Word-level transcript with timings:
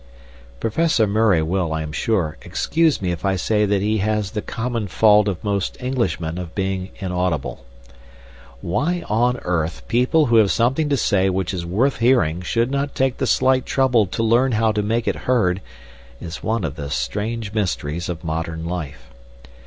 Professor 0.59 1.05
Murray 1.05 1.43
will, 1.43 1.71
I 1.71 1.83
am 1.83 1.91
sure, 1.91 2.35
excuse 2.41 3.03
me 3.03 3.11
if 3.11 3.23
I 3.23 3.35
say 3.35 3.67
that 3.67 3.83
he 3.83 3.99
has 3.99 4.31
the 4.31 4.41
common 4.41 4.87
fault 4.87 5.27
of 5.27 5.43
most 5.43 5.77
Englishmen 5.79 6.39
of 6.39 6.55
being 6.55 6.89
inaudible. 6.99 7.63
Why 8.61 9.03
on 9.07 9.37
earth 9.43 9.83
people 9.87 10.25
who 10.25 10.37
have 10.37 10.49
something 10.51 10.89
to 10.89 10.97
say 10.97 11.29
which 11.29 11.53
is 11.53 11.67
worth 11.67 11.97
hearing 11.97 12.41
should 12.41 12.71
not 12.71 12.95
take 12.95 13.17
the 13.17 13.27
slight 13.27 13.67
trouble 13.67 14.07
to 14.07 14.23
learn 14.23 14.53
how 14.53 14.71
to 14.71 14.81
make 14.81 15.07
it 15.07 15.15
heard 15.29 15.61
is 16.19 16.41
one 16.41 16.63
of 16.63 16.77
the 16.77 16.89
strange 16.89 17.53
mysteries 17.53 18.09
of 18.09 18.23
modern 18.23 18.65
life. 18.65 19.11